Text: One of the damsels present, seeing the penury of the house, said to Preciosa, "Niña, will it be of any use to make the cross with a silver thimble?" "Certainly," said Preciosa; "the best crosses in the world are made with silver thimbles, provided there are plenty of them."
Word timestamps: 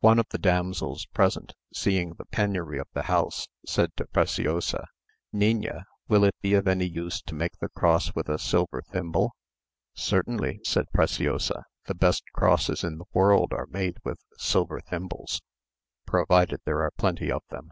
One 0.00 0.18
of 0.18 0.26
the 0.28 0.36
damsels 0.36 1.06
present, 1.06 1.54
seeing 1.72 2.12
the 2.16 2.26
penury 2.26 2.78
of 2.78 2.86
the 2.92 3.04
house, 3.04 3.48
said 3.66 3.96
to 3.96 4.04
Preciosa, 4.04 4.88
"Niña, 5.34 5.84
will 6.06 6.22
it 6.24 6.34
be 6.42 6.52
of 6.52 6.68
any 6.68 6.84
use 6.84 7.22
to 7.22 7.34
make 7.34 7.56
the 7.60 7.70
cross 7.70 8.14
with 8.14 8.28
a 8.28 8.38
silver 8.38 8.82
thimble?" 8.82 9.34
"Certainly," 9.94 10.60
said 10.64 10.92
Preciosa; 10.92 11.64
"the 11.86 11.94
best 11.94 12.24
crosses 12.34 12.84
in 12.84 12.98
the 12.98 13.06
world 13.14 13.54
are 13.54 13.66
made 13.68 13.96
with 14.04 14.22
silver 14.36 14.82
thimbles, 14.82 15.40
provided 16.06 16.60
there 16.66 16.82
are 16.82 16.90
plenty 16.90 17.32
of 17.32 17.42
them." 17.48 17.70